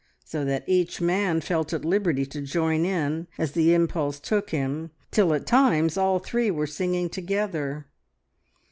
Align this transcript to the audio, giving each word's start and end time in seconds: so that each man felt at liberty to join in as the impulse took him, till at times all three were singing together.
so 0.25 0.43
that 0.43 0.63
each 0.67 0.99
man 0.99 1.39
felt 1.39 1.71
at 1.73 1.85
liberty 1.85 2.25
to 2.25 2.41
join 2.41 2.85
in 2.85 3.27
as 3.37 3.51
the 3.51 3.71
impulse 3.71 4.19
took 4.19 4.49
him, 4.49 4.89
till 5.11 5.31
at 5.31 5.45
times 5.45 5.95
all 5.95 6.17
three 6.17 6.49
were 6.49 6.65
singing 6.65 7.07
together. 7.07 7.85